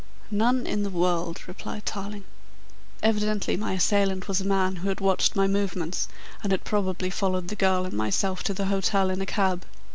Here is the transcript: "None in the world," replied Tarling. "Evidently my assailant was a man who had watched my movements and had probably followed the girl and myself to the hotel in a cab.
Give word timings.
"None 0.31 0.65
in 0.65 0.81
the 0.81 0.89
world," 0.89 1.43
replied 1.47 1.85
Tarling. 1.85 2.23
"Evidently 3.03 3.55
my 3.55 3.73
assailant 3.73 4.27
was 4.27 4.41
a 4.41 4.47
man 4.47 4.77
who 4.77 4.89
had 4.89 4.99
watched 4.99 5.35
my 5.35 5.45
movements 5.45 6.07
and 6.41 6.51
had 6.51 6.63
probably 6.63 7.11
followed 7.11 7.49
the 7.49 7.55
girl 7.55 7.85
and 7.85 7.93
myself 7.93 8.41
to 8.45 8.53
the 8.55 8.65
hotel 8.65 9.11
in 9.11 9.21
a 9.21 9.27
cab. 9.27 9.63